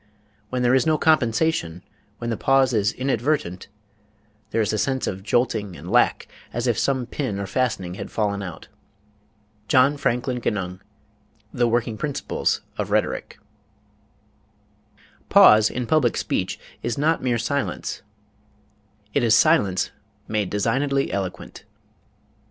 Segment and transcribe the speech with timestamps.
[0.49, 1.83] When there is no compensation,
[2.17, 3.67] when the pause is inadvertent...
[4.49, 8.09] there is a sense of jolting and lack, as if some pin or fastening had
[8.09, 8.67] fallen out.
[9.67, 10.81] JOHN FRANKLIN GENUNG,
[11.53, 13.37] The Working Principles of Rhetoric.
[15.29, 18.01] Pause, in public speech, is not mere silence
[19.13, 19.91] it is silence
[20.27, 21.63] made designedly eloquent.